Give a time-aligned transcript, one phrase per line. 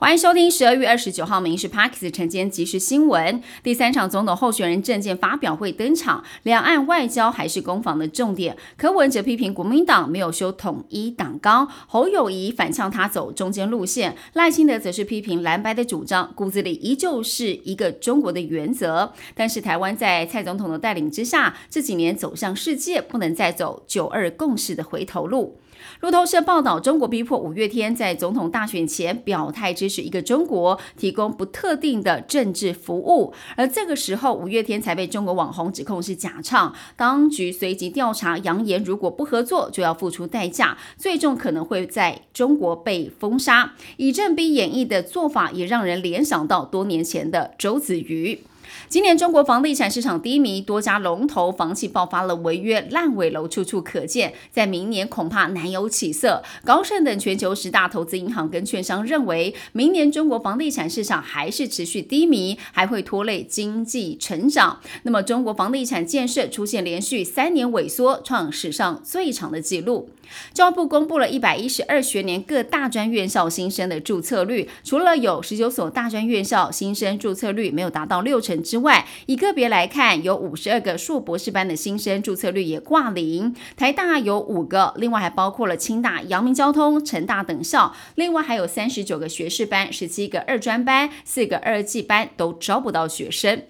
[0.00, 3.42] 欢迎收听十二月二十九号《民事 Parks》晨间即时新闻。
[3.62, 8.56] 第三场总统候选人证件发表会登场，两岸外交还是攻防的重点。
[8.78, 19.12] 柯文哲批评国民党没有修统一党纲，侯友谊反呛他走中间路线，赖清德则是批评蓝白的主张，骨子里依旧是一个中国的原则。
[19.34, 25.58] 但是台湾在蔡总统的带领之下，这几年走向世界，不能再走九二共识的回头路。
[26.00, 33.34] 路透社报道，中国逼迫五月天在总统大选前表态支是一个中国，提供不特定的政治服务。
[33.56, 36.72] 而这个时候，五月天才被中国网红指控是假唱。
[36.96, 43.74] 当局随即调查，扬言如果不合作，就要付出代价，最终可能会在中国被封杀。
[43.96, 48.40] 以正逼演绎的做法，也让人联想到多年前的周子瑜。
[48.88, 54.32] 今年中国房地产市场低迷，多家龙头房企爆发了违约烂尾楼，处处可见。
[54.50, 56.42] 在明年恐怕难有起色。
[56.64, 64.80] 高盛等全球十大投资银行跟券商认为，明年中国房地产市场还是持续低迷，还会拖累经济成长。
[65.02, 70.10] 那么，中国房地产建设出现连续三年萎缩，创史上最长的纪录。
[70.54, 83.54] 教育部公布了一百一十二学年各大专院校新生的注册率，除了有十九所大专院校新生注册率没有达到六成之外，以个别来看，有五十二个硕博士班的新生注册率也挂零。
[83.76, 93.62] 台大有五个，另外还包括了清大、阳明交通、成大等校，另外还有三十九个学士班、十七个二专班、四个二技班都招不到学生。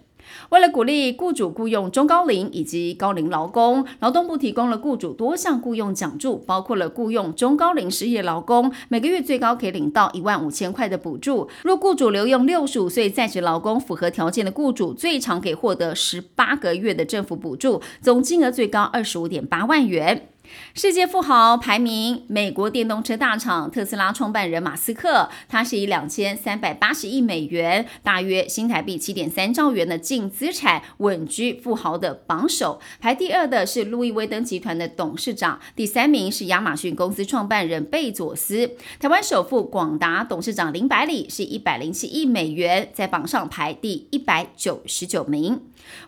[0.51, 11.49] 为了鼓励雇主雇佣中高龄以及高龄劳工，劳动部提供了雇主多项雇佣奖助，包括了雇佣中高龄失业劳工，每个月最高可以领到一万五千块的补助。
[11.63, 20.30] 若雇主留用六十五岁在职劳工符合条件的雇主，最长可以获得十八个月的政府补助，总金额最高二十五点八万元。
[20.75, 32.81] 世界富豪排名，美国电动车大厂特斯拉创办人马斯克，他是以两千三百八十亿美元，大约新台币七点三兆元的净资产，稳居富豪的榜首。
[33.01, 38.73] 排第二的是路易威登集团的董事长，第三名是亚马逊公司创办人贝佐斯。
[38.99, 45.61] 台湾首富广达董事长林百里是一百零七亿美元，在榜上排第一百九十九名。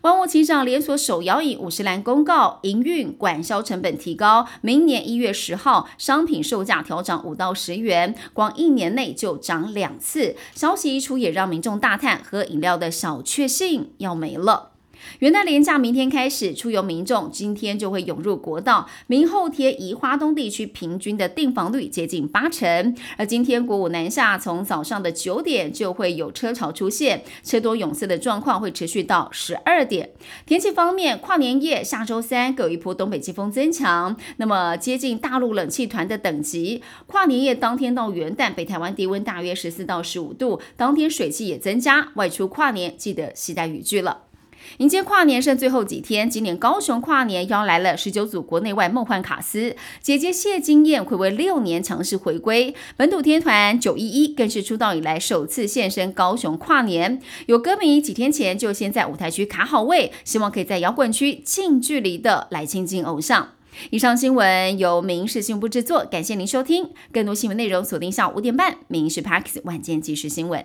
[0.02, 4.31] 万物齐涨连锁手摇椅五十岚公告，营运管销成本提高。
[4.60, 10.36] 明年一月十号，商品售价调涨五到十元，光一年内就涨两次。
[10.54, 14.72] 消息一出，也让民众大叹：喝饮料的小确幸要没了。
[15.18, 18.88] 元旦连假明天开始，出游民众今天就会涌入国道。
[19.06, 22.96] 明后天宜花东地区平均的订房率接近八成。
[23.16, 30.10] 而今天国五南下，从早上的九点就会有车潮出现，车多涌塞的状况会持续到十二点。
[30.46, 36.82] 天气方面，跨年夜下周三有一波东北季风增强，那么接近大陆冷气团的等级。
[37.06, 44.31] 跨年夜当天到元旦，北台湾低温大约十四到十五度，当天水汽也增加，外出跨年记得携带雨具了。
[44.78, 57.20] 迎接跨年剩最后几天，今年高雄跨年邀来了十九组国内外梦幻卡司，姐姐谢金燕回味六年强势回归，本土天团九一一更是出道以来首次现身高雄跨年。
[57.46, 63.50] 有歌迷几天前就先在舞台区卡好位，希望可以在摇滚区近距离的来亲近偶像。
[63.90, 66.90] 以上新闻由民事新闻部制作，感谢您收听。
[67.10, 70.64] 更多新闻内容锁定下午五点半，民事 Parks 晚间即时新闻。